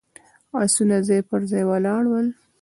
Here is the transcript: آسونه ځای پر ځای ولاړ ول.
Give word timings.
آسونه 0.61 0.95
ځای 1.07 1.21
پر 1.29 1.41
ځای 1.51 1.63
ولاړ 1.69 2.03
ول. 2.07 2.27